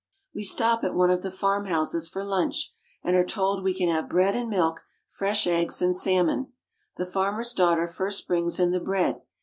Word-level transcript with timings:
We 0.33 0.43
stop 0.43 0.83
at 0.83 0.95
one 0.95 1.11
of 1.11 1.21
the 1.21 1.29
farmhouses 1.29 2.09
for 2.09 2.23
lunch, 2.23 2.73
and 3.03 3.15
are 3.15 3.23
told 3.23 3.63
we 3.63 3.75
can 3.75 3.87
have 3.89 4.09
bread 4.09 4.35
and 4.35 4.49
milk, 4.49 4.79
fresh 5.07 5.45
eggs, 5.45 5.79
and 5.79 5.95
salmon. 5.95 6.53
The 6.97 7.05
farmer's 7.05 7.53
daughter 7.53 7.85
first 7.85 8.27
brings 8.27 8.59
in 8.59 8.71
the 8.71 8.79
bread. 8.79 9.21